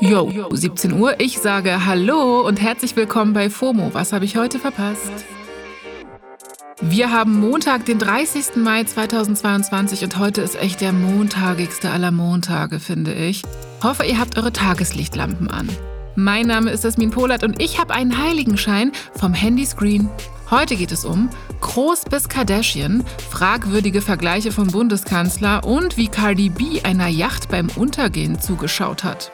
Jo, 0.00 0.30
17 0.50 0.92
Uhr. 0.92 1.18
Ich 1.18 1.38
sage 1.38 1.86
Hallo 1.86 2.46
und 2.46 2.60
herzlich 2.60 2.94
willkommen 2.94 3.32
bei 3.32 3.48
FOMO. 3.48 3.94
Was 3.94 4.12
habe 4.12 4.24
ich 4.24 4.36
heute 4.36 4.58
verpasst? 4.58 5.12
Wir 6.82 7.10
haben 7.10 7.40
Montag, 7.40 7.86
den 7.86 7.98
30. 7.98 8.56
Mai 8.56 8.84
2022 8.84 10.04
und 10.04 10.18
heute 10.18 10.42
ist 10.42 10.60
echt 10.60 10.80
der 10.80 10.92
montagigste 10.92 11.90
aller 11.90 12.10
Montage, 12.10 12.80
finde 12.80 13.14
ich. 13.14 13.42
Hoffe, 13.82 14.04
ihr 14.04 14.18
habt 14.18 14.36
eure 14.36 14.52
Tageslichtlampen 14.52 15.48
an. 15.50 15.68
Mein 16.16 16.48
Name 16.48 16.70
ist 16.70 16.84
Jasmin 16.84 17.10
Polat 17.10 17.42
und 17.42 17.62
ich 17.62 17.80
habe 17.80 17.94
einen 17.94 18.22
Heiligenschein 18.22 18.92
vom 19.18 19.32
Handyscreen. 19.32 20.10
Heute 20.50 20.76
geht 20.76 20.92
es 20.92 21.04
um 21.04 21.30
Groß 21.60 22.04
bis 22.10 22.28
Kardashian, 22.28 23.04
fragwürdige 23.30 24.02
Vergleiche 24.02 24.52
vom 24.52 24.66
Bundeskanzler 24.68 25.64
und 25.64 25.96
wie 25.96 26.08
Cardi 26.08 26.50
B 26.50 26.82
einer 26.82 27.08
Yacht 27.08 27.48
beim 27.48 27.68
Untergehen 27.76 28.38
zugeschaut 28.38 29.02
hat. 29.02 29.32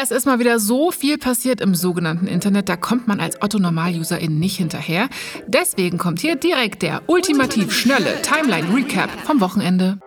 Es 0.00 0.10
ist 0.10 0.24
mal 0.24 0.38
wieder 0.38 0.58
so 0.58 0.90
viel 0.90 1.18
passiert 1.18 1.60
im 1.60 1.74
sogenannten 1.74 2.26
Internet, 2.26 2.70
da 2.70 2.76
kommt 2.76 3.08
man 3.08 3.20
als 3.20 3.42
Otto-Normal-Userin 3.42 4.38
nicht 4.38 4.56
hinterher. 4.56 5.10
Deswegen 5.46 5.98
kommt 5.98 6.20
hier 6.20 6.34
direkt 6.34 6.80
der 6.80 7.02
ultimativ 7.08 7.74
schnelle 7.74 8.22
Timeline-Recap 8.22 9.10
vom 9.26 9.42
Wochenende. 9.42 9.98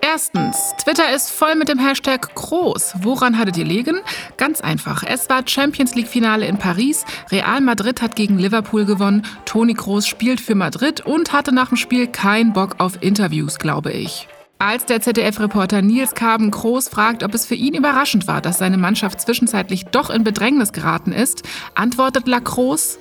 Erstens, 0.00 0.72
Twitter 0.82 1.14
ist 1.14 1.30
voll 1.30 1.56
mit 1.56 1.68
dem 1.68 1.78
Hashtag 1.78 2.34
groß. 2.34 2.94
Woran 3.02 3.38
hattet 3.38 3.58
ihr 3.58 3.66
legen? 3.66 3.96
Ganz 4.38 4.62
einfach. 4.62 5.02
Es 5.02 5.28
war 5.28 5.46
Champions 5.46 5.94
League 5.94 6.08
Finale 6.08 6.46
in 6.46 6.56
Paris. 6.56 7.04
Real 7.30 7.60
Madrid 7.60 8.00
hat 8.00 8.16
gegen 8.16 8.38
Liverpool 8.38 8.86
gewonnen. 8.86 9.26
Toni 9.44 9.74
Groß 9.74 10.06
spielt 10.06 10.40
für 10.40 10.54
Madrid 10.54 11.04
und 11.04 11.34
hatte 11.34 11.52
nach 11.52 11.68
dem 11.68 11.76
Spiel 11.76 12.06
keinen 12.06 12.54
Bock 12.54 12.76
auf 12.78 13.02
Interviews, 13.02 13.58
glaube 13.58 13.92
ich. 13.92 14.26
Als 14.58 14.86
der 14.86 15.02
ZDF-Reporter 15.02 15.82
Nils 15.82 16.14
Kaben 16.14 16.50
Groß 16.50 16.88
fragt, 16.88 17.22
ob 17.22 17.34
es 17.34 17.44
für 17.44 17.54
ihn 17.54 17.74
überraschend 17.74 18.26
war, 18.26 18.40
dass 18.40 18.56
seine 18.56 18.78
Mannschaft 18.78 19.20
zwischenzeitlich 19.20 19.84
doch 19.86 20.08
in 20.08 20.24
Bedrängnis 20.24 20.72
geraten 20.72 21.12
ist, 21.12 21.42
antwortet 21.74 22.26
Lacroix, 22.26 22.98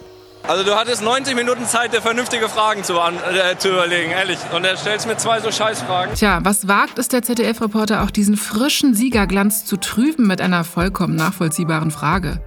also 0.47 0.63
du 0.63 0.75
hattest 0.75 1.01
90 1.01 1.35
Minuten 1.35 1.65
Zeit, 1.65 1.91
dir 1.91 2.01
vernünftige 2.01 2.47
Fragen 2.49 2.83
zu, 2.83 2.93
äh, 2.93 3.57
zu 3.57 3.69
überlegen, 3.69 4.11
ehrlich. 4.11 4.37
Und 4.53 4.63
er 4.63 4.77
stellst 4.77 5.07
mir 5.07 5.17
zwei 5.17 5.39
so 5.39 5.51
Scheißfragen. 5.51 6.13
Tja, 6.13 6.39
was 6.43 6.67
wagt 6.67 6.99
es 6.99 7.07
der 7.07 7.23
ZDF-Reporter 7.23 8.03
auch 8.03 8.11
diesen 8.11 8.37
frischen 8.37 8.93
Siegerglanz 8.93 9.65
zu 9.65 9.77
trüben 9.77 10.27
mit 10.27 10.41
einer 10.41 10.63
vollkommen 10.63 11.15
nachvollziehbaren 11.15 11.89
Frage? 11.89 12.41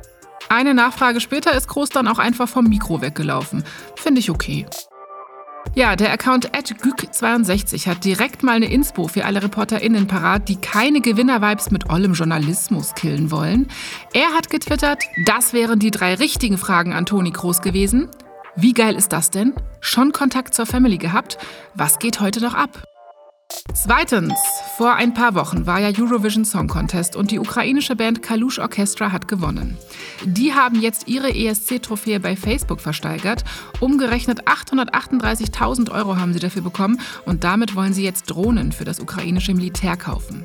Eine 0.48 0.75
Nachfrage 0.75 1.20
später 1.20 1.53
ist 1.55 1.67
Groß 1.67 1.89
dann 1.89 2.06
auch 2.06 2.20
einfach 2.20 2.48
vom 2.48 2.67
Mikro 2.67 3.01
weggelaufen. 3.01 3.64
Finde 3.97 4.20
ich 4.20 4.31
okay. 4.31 4.64
Ja, 5.74 5.94
der 5.94 6.12
Account 6.12 6.50
@gyk62 6.50 7.86
hat 7.86 8.05
direkt 8.05 8.42
mal 8.42 8.56
eine 8.56 8.70
Inspo 8.70 9.06
für 9.06 9.24
alle 9.24 9.42
ReporterInnen 9.42 10.06
parat, 10.06 10.48
die 10.48 10.56
keine 10.56 11.00
Gewinner-Vibes 11.00 11.70
mit 11.70 11.88
ollem 11.88 12.14
Journalismus 12.14 12.94
killen 12.94 13.30
wollen. 13.30 13.69
Er 14.12 14.34
hat 14.34 14.50
getwittert, 14.50 15.05
das 15.24 15.52
wären 15.52 15.78
die 15.78 15.92
drei 15.92 16.14
richtigen 16.14 16.58
Fragen 16.58 16.92
an 16.92 17.06
Toni 17.06 17.30
Kroos 17.30 17.62
gewesen. 17.62 18.08
Wie 18.56 18.72
geil 18.72 18.96
ist 18.96 19.12
das 19.12 19.30
denn? 19.30 19.52
Schon 19.80 20.11
Kontakt 20.11 20.52
zur 20.52 20.66
Family 20.66 20.98
gehabt? 20.98 21.39
Was 21.74 22.00
geht 22.00 22.19
heute 22.19 22.41
noch 22.41 22.55
ab? 22.55 22.83
Zweitens, 23.75 24.35
vor 24.77 24.97
ein 24.97 25.15
paar 25.15 25.35
Wochen 25.35 25.67
war 25.67 25.79
ja 25.79 25.89
Eurovision 25.97 26.45
Song 26.45 26.69
Contest 26.69 27.17
und 27.17 27.31
die 27.31 27.39
ukrainische 27.39 27.97
Band 27.97 28.23
Kalush 28.23 28.59
Orchestra 28.59 29.13
hat 29.13 29.29
gewonnen. 29.29 29.79
Die 30.25 30.53
haben 30.53 30.81
jetzt 30.81 31.09
ihre 31.09 31.31
ESC-Trophäe 31.31 32.21
bei 32.21 32.37
Facebook 32.37 32.81
versteigert. 32.81 33.45
Umgerechnet 33.81 34.49
838.000 34.49 35.91
Euro 35.93 36.17
haben 36.17 36.33
sie 36.33 36.41
dafür 36.41 36.63
bekommen 36.63 37.01
und 37.25 37.45
damit 37.45 37.75
wollen 37.75 37.95
sie 37.95 38.05
jetzt 38.05 38.25
Drohnen 38.27 38.73
für 38.73 38.85
das 38.85 39.01
ukrainische 39.01 39.55
Militär 39.55 39.97
kaufen. 39.97 40.45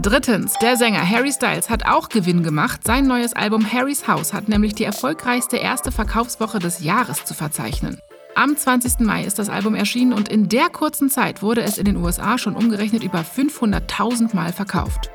Drittens, 0.00 0.54
der 0.62 0.76
Sänger 0.76 1.08
Harry 1.08 1.32
Styles 1.32 1.68
hat 1.68 1.86
auch 1.86 2.08
Gewinn 2.08 2.42
gemacht. 2.42 2.82
Sein 2.84 3.06
neues 3.06 3.34
Album 3.34 3.70
Harry's 3.70 4.06
House 4.06 4.32
hat 4.32 4.48
nämlich 4.48 4.74
die 4.74 4.84
erfolgreichste 4.84 5.56
erste 5.56 5.90
Verkaufswoche 5.92 6.58
des 6.58 6.80
Jahres 6.80 7.24
zu 7.24 7.34
verzeichnen. 7.34 7.98
Am 8.34 8.56
20. 8.56 9.00
Mai 9.00 9.24
ist 9.24 9.38
das 9.38 9.48
Album 9.48 9.74
erschienen 9.74 10.12
und 10.12 10.28
in 10.28 10.48
der 10.48 10.68
kurzen 10.70 11.10
Zeit 11.10 11.42
wurde 11.42 11.62
es 11.62 11.78
in 11.78 11.84
den 11.84 11.96
USA 11.96 12.38
schon 12.38 12.54
umgerechnet 12.54 13.02
über 13.02 13.20
500.000 13.20 14.34
Mal 14.34 14.52
verkauft. 14.52 15.10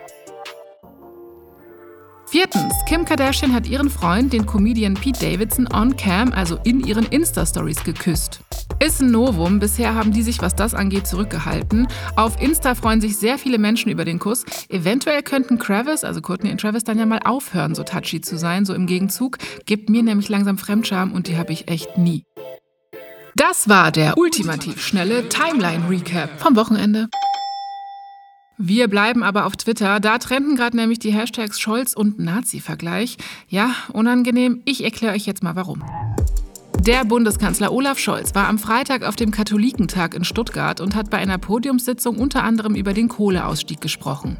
Viertens, 2.27 2.73
Kim 2.87 3.05
Kardashian 3.05 3.53
hat 3.53 3.67
ihren 3.67 3.89
Freund, 3.89 4.33
den 4.33 4.45
Comedian 4.45 4.95
Pete 4.95 5.19
Davidson, 5.19 5.69
on 5.73 5.95
cam, 5.95 6.33
also 6.33 6.59
in 6.65 6.81
ihren 6.85 7.05
Insta-Stories 7.05 7.83
geküsst. 7.83 8.41
Ist 8.79 9.01
ein 9.01 9.11
Novum, 9.11 9.59
bisher 9.59 9.95
haben 9.95 10.11
die 10.11 10.23
sich, 10.23 10.41
was 10.41 10.53
das 10.53 10.73
angeht, 10.73 11.07
zurückgehalten. 11.07 11.87
Auf 12.17 12.41
Insta 12.41 12.75
freuen 12.75 12.99
sich 12.99 13.15
sehr 13.15 13.37
viele 13.37 13.57
Menschen 13.57 13.89
über 13.89 14.03
den 14.03 14.19
Kuss. 14.19 14.43
Eventuell 14.67 15.21
könnten 15.23 15.59
Travis, 15.59 16.03
also 16.03 16.19
Courtney 16.19 16.51
und 16.51 16.59
Travis, 16.59 16.83
dann 16.83 16.99
ja 16.99 17.05
mal 17.05 17.21
aufhören, 17.23 17.73
so 17.73 17.83
touchy 17.83 18.19
zu 18.19 18.37
sein, 18.37 18.65
so 18.65 18.73
im 18.73 18.85
Gegenzug. 18.85 19.37
Gibt 19.65 19.89
mir 19.89 20.03
nämlich 20.03 20.27
langsam 20.27 20.57
Fremdscham 20.57 21.13
und 21.13 21.27
die 21.27 21.37
habe 21.37 21.53
ich 21.53 21.69
echt 21.69 21.97
nie. 21.97 22.25
Das 23.37 23.67
war 23.67 23.91
der 23.91 24.17
ultimativ 24.17 24.81
schnelle 24.81 25.27
Timeline-Recap 25.27 26.39
vom 26.39 26.55
Wochenende. 26.55 27.09
Wir 28.57 28.87
bleiben 28.87 29.23
aber 29.23 29.45
auf 29.45 29.57
Twitter. 29.57 29.99
Da 29.99 30.19
trenden 30.19 30.55
gerade 30.55 30.77
nämlich 30.77 30.99
die 30.99 31.11
Hashtags 31.11 31.59
Scholz 31.59 31.93
und 31.93 32.17
Nazi-Vergleich. 32.17 33.17
Ja, 33.49 33.71
unangenehm. 33.91 34.61
Ich 34.63 34.85
erkläre 34.85 35.15
euch 35.15 35.25
jetzt 35.25 35.43
mal 35.43 35.57
warum. 35.57 35.83
Der 36.79 37.03
Bundeskanzler 37.03 37.73
Olaf 37.73 37.99
Scholz 37.99 38.33
war 38.35 38.47
am 38.47 38.57
Freitag 38.57 39.03
auf 39.03 39.17
dem 39.17 39.31
Katholikentag 39.31 40.13
in 40.13 40.23
Stuttgart 40.23 40.79
und 40.79 40.95
hat 40.95 41.09
bei 41.09 41.17
einer 41.17 41.37
Podiumssitzung 41.37 42.17
unter 42.17 42.41
anderem 42.41 42.73
über 42.73 42.93
den 42.93 43.09
Kohleausstieg 43.09 43.81
gesprochen. 43.81 44.37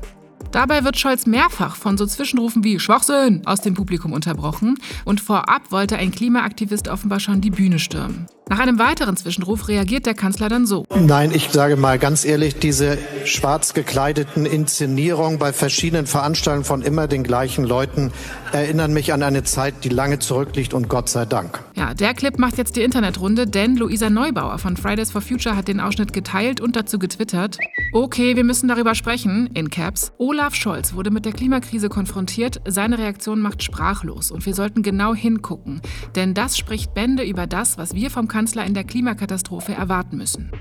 Dabei 0.55 0.85
wird 0.85 0.97
Scholz 0.97 1.25
mehrfach 1.25 1.75
von 1.75 1.97
so 1.97 2.05
Zwischenrufen 2.05 2.63
wie 2.63 2.79
Schwachsinn 2.79 3.41
aus 3.45 3.59
dem 3.59 3.73
Publikum 3.73 4.13
unterbrochen 4.13 4.77
und 5.03 5.19
vorab 5.19 5.69
wollte 5.69 5.97
ein 5.97 6.11
Klimaaktivist 6.11 6.87
offenbar 6.87 7.19
schon 7.19 7.41
die 7.41 7.49
Bühne 7.49 7.77
stürmen. 7.77 8.27
Nach 8.47 8.59
einem 8.59 8.79
weiteren 8.79 9.17
Zwischenruf 9.17 9.67
reagiert 9.67 10.05
der 10.05 10.13
Kanzler 10.13 10.47
dann 10.47 10.65
so. 10.65 10.85
Nein, 10.97 11.31
ich 11.33 11.49
sage 11.49 11.75
mal 11.75 11.99
ganz 11.99 12.23
ehrlich, 12.23 12.57
diese 12.57 12.97
schwarz 13.25 13.73
gekleideten 13.73 14.45
Inszenierungen 14.45 15.39
bei 15.39 15.51
verschiedenen 15.51 16.07
Veranstaltungen 16.07 16.63
von 16.63 16.81
immer 16.83 17.09
den 17.09 17.25
gleichen 17.25 17.65
Leuten 17.65 18.13
erinnern 18.53 18.93
mich 18.93 19.11
an 19.11 19.23
eine 19.23 19.43
Zeit, 19.43 19.83
die 19.83 19.89
lange 19.89 20.19
zurückliegt 20.19 20.73
und 20.73 20.87
Gott 20.87 21.09
sei 21.09 21.25
Dank. 21.25 21.64
Der 21.93 22.13
Clip 22.13 22.37
macht 22.39 22.57
jetzt 22.57 22.75
die 22.75 22.81
Internetrunde, 22.81 23.47
denn 23.47 23.75
Luisa 23.75 24.09
Neubauer 24.09 24.57
von 24.57 24.77
Fridays 24.77 25.11
for 25.11 25.21
Future 25.21 25.55
hat 25.55 25.67
den 25.67 25.79
Ausschnitt 25.79 26.13
geteilt 26.13 26.59
und 26.59 26.75
dazu 26.75 26.99
getwittert. 26.99 27.57
Okay, 27.93 28.35
wir 28.35 28.43
müssen 28.43 28.67
darüber 28.67 28.95
sprechen, 28.95 29.49
in 29.53 29.69
Caps. 29.69 30.11
Olaf 30.17 30.55
Scholz 30.55 30.93
wurde 30.93 31.11
mit 31.11 31.25
der 31.25 31.33
Klimakrise 31.33 31.89
konfrontiert, 31.89 32.61
seine 32.67 32.97
Reaktion 32.97 33.39
macht 33.41 33.63
sprachlos 33.63 34.31
und 34.31 34.45
wir 34.45 34.53
sollten 34.53 34.81
genau 34.81 35.13
hingucken, 35.13 35.81
denn 36.15 36.33
das 36.33 36.57
spricht 36.57 36.93
Bände 36.93 37.23
über 37.23 37.47
das, 37.47 37.77
was 37.77 37.93
wir 37.93 38.09
vom 38.09 38.27
Kanzler 38.27 38.65
in 38.65 38.73
der 38.73 38.83
Klimakatastrophe 38.83 39.73
erwarten 39.73 40.17
müssen. 40.17 40.51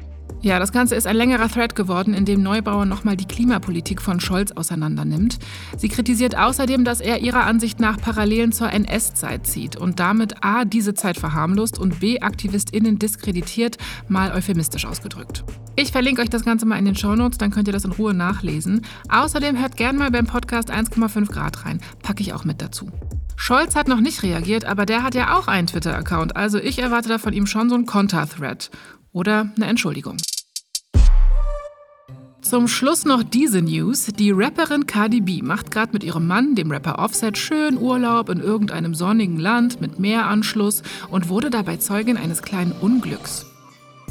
Ja, 0.45 0.59
das 0.59 0.73
Ganze 0.73 0.95
ist 0.95 1.07
ein 1.07 1.17
längerer 1.17 1.49
Thread 1.49 1.75
geworden, 1.75 2.13
in 2.13 2.27
dem 2.27 2.43
Neubauer 2.43 2.85
nochmal 2.85 3.17
die 3.17 3.25
Klimapolitik 3.25 4.03
von 4.03 4.21
Scholz 4.21 4.53
auseinandernimmt. 4.53 5.39
Sie 5.79 5.89
kritisiert 5.89 6.37
außerdem, 6.37 6.85
dass 6.85 7.01
er 7.01 7.23
ihrer 7.23 7.45
Ansicht 7.47 7.81
nach 7.81 7.97
Parallelen 7.97 8.53
zur 8.53 8.71
NS-Zeit 8.71 9.47
zieht 9.47 9.77
und 9.77 10.01
damit 10.01 10.45
A, 10.45 10.67
diese 10.67 10.93
Zeit 10.93 11.17
verharmlost 11.17 11.79
und 11.79 12.01
B, 12.01 12.21
AktivistInnen 12.21 12.99
diskreditiert, 12.99 13.79
mal 14.07 14.33
euphemistisch 14.33 14.85
ausgedrückt. 14.85 15.45
Ich 15.77 15.93
verlinke 15.93 16.21
euch 16.21 16.29
das 16.29 16.45
Ganze 16.45 16.67
mal 16.67 16.77
in 16.77 16.85
den 16.85 16.95
Shownotes, 16.95 17.39
dann 17.39 17.51
könnt 17.51 17.67
ihr 17.69 17.73
das 17.73 17.87
in 17.87 17.93
Ruhe 17.93 18.13
nachlesen. 18.13 18.83
Außerdem 19.09 19.59
hört 19.59 19.79
gerne 19.79 19.99
mal 19.99 20.11
beim 20.11 20.27
Podcast 20.27 20.71
1,5 20.71 21.33
Grad 21.33 21.65
rein, 21.65 21.81
packe 22.03 22.21
ich 22.21 22.35
auch 22.35 22.45
mit 22.45 22.61
dazu. 22.61 22.91
Scholz 23.37 23.77
hat 23.77 23.89
noch 23.89 24.01
nicht 24.01 24.23
reagiert, 24.23 24.67
aber 24.67 24.85
der 24.85 25.05
hat 25.05 25.15
ja 25.15 25.39
auch 25.39 25.49
einen 25.49 25.69
Twitter-Account, 25.69 26.37
also 26.37 26.59
ich 26.59 26.81
erwarte 26.81 27.09
da 27.09 27.17
von 27.17 27.33
ihm 27.33 27.47
schon 27.47 27.71
so 27.71 27.77
einen 27.77 27.87
Konter-Thread 27.87 28.71
oder 29.15 29.51
eine 29.57 29.67
Entschuldigung. 29.67 30.19
Zum 32.55 32.69
Schluss 32.69 33.05
noch 33.05 33.25
diese 33.25 33.63
News. 33.63 34.07
Die 34.17 34.31
Rapperin 34.31 34.87
Cardi 34.87 35.21
B 35.21 35.43
macht 35.43 35.73
gerade 35.73 35.91
mit 35.93 36.05
ihrem 36.05 36.29
Mann, 36.29 36.55
dem 36.55 36.71
Rapper 36.71 37.01
Offset, 37.01 37.37
schön 37.37 37.77
Urlaub 37.77 38.29
in 38.29 38.39
irgendeinem 38.39 38.95
sonnigen 38.95 39.41
Land 39.41 39.81
mit 39.81 39.99
Meeranschluss 39.99 40.85
und 41.11 41.29
wurde 41.29 41.51
dabei 41.51 41.79
Zeugin 41.79 42.17
eines 42.17 42.43
kleinen 42.43 42.71
Unglücks. 42.71 43.45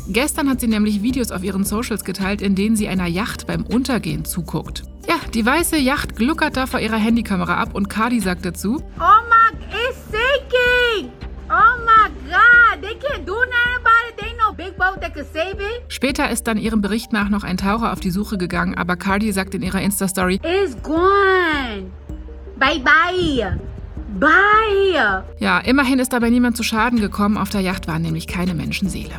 Gestern 0.09 0.49
hat 0.49 0.59
sie 0.59 0.67
nämlich 0.67 1.01
Videos 1.01 1.31
auf 1.31 1.41
ihren 1.41 1.63
Socials 1.63 2.03
geteilt, 2.03 2.41
in 2.41 2.53
denen 2.53 2.75
sie 2.75 2.89
einer 2.89 3.07
Yacht 3.07 3.47
beim 3.47 3.63
Untergehen 3.63 4.25
zuguckt. 4.25 4.83
Ja, 5.07 5.15
die 5.33 5.45
weiße 5.45 5.77
Yacht 5.77 6.17
gluckert 6.17 6.57
da 6.57 6.67
vor 6.67 6.81
ihrer 6.81 6.97
Handykamera 6.97 7.55
ab 7.55 7.73
und 7.73 7.87
Cardi 7.87 8.19
sagt 8.19 8.43
dazu: 8.43 8.83
Oh 8.99 9.23
my, 9.29 9.57
it's 9.69 10.03
sinking! 10.11 10.82
Später 15.87 16.29
ist 16.29 16.47
dann 16.47 16.57
ihrem 16.57 16.81
Bericht 16.81 17.13
nach 17.13 17.29
noch 17.29 17.43
ein 17.43 17.57
Taucher 17.57 17.93
auf 17.93 17.99
die 17.99 18.11
Suche 18.11 18.37
gegangen, 18.37 18.75
aber 18.75 18.95
Cardi 18.95 19.31
sagt 19.31 19.55
in 19.55 19.61
ihrer 19.61 19.81
Insta-Story: 19.81 20.39
It's 20.43 20.75
gone. 20.83 21.91
Bye 22.59 22.79
bye. 22.79 23.59
Bye. 24.19 25.23
Ja, 25.39 25.59
immerhin 25.59 25.99
ist 25.99 26.13
dabei 26.13 26.29
niemand 26.29 26.55
zu 26.55 26.63
Schaden 26.63 26.99
gekommen. 26.99 27.37
Auf 27.37 27.49
der 27.49 27.61
Yacht 27.61 27.87
waren 27.87 28.01
nämlich 28.01 28.27
keine 28.27 28.53
Menschenseele. 28.53 29.13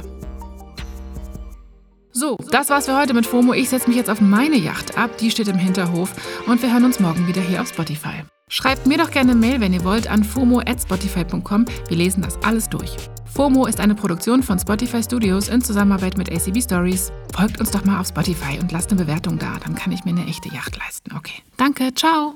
So, 2.13 2.37
das 2.53 2.71
war's 2.71 2.87
für 2.87 2.97
heute 2.97 3.13
mit 3.13 3.27
FOMO. 3.27 3.55
Ich 3.55 3.71
setze 3.71 3.89
mich 3.89 3.97
jetzt 3.97 4.09
auf 4.09 4.21
meine 4.21 4.57
Yacht 4.57 4.97
ab, 4.97 5.19
die 5.19 5.33
steht 5.33 5.49
im 5.49 5.59
Hinterhof 5.59 6.15
und 6.47 6.63
wir 6.63 6.73
hören 6.73 6.85
uns 6.85 7.01
morgen 7.01 7.27
wieder 7.27 7.43
hier 7.43 7.61
auf 7.61 7.69
Spotify. 7.69 8.23
Schreibt 8.49 8.87
mir 8.87 8.99
doch 8.99 9.11
gerne 9.11 9.33
eine 9.33 9.41
Mail, 9.41 9.61
wenn 9.61 9.73
ihr 9.73 9.83
wollt, 9.83 10.07
an 10.07 10.23
fomo@spotify.com. 10.23 11.67
Wir 11.89 11.97
lesen 11.97 12.23
das 12.23 12.41
alles 12.45 12.69
durch. 12.69 12.97
FOMO 13.35 13.67
ist 13.67 13.81
eine 13.81 13.97
Produktion 13.97 14.45
von 14.45 14.61
Spotify 14.61 15.03
Studios 15.03 15.49
in 15.49 15.61
Zusammenarbeit 15.61 16.17
mit 16.17 16.31
ACB 16.31 16.63
Stories. 16.63 17.11
Folgt 17.37 17.59
uns 17.59 17.73
doch 17.73 17.85
mal 17.85 17.99
auf 17.99 18.07
Spotify 18.07 18.61
und 18.61 18.71
lasst 18.71 18.93
eine 18.93 19.03
Bewertung 19.03 19.41
da, 19.41 19.59
dann 19.65 19.75
kann 19.75 19.91
ich 19.91 20.05
mir 20.05 20.13
eine 20.13 20.25
echte 20.27 20.49
Yacht 20.51 20.79
leisten. 20.79 21.11
Okay. 21.17 21.43
Danke, 21.57 21.93
ciao. 21.95 22.33